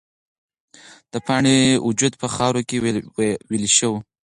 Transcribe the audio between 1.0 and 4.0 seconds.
د پاڼې وجود په خاوره کې ویلې شو.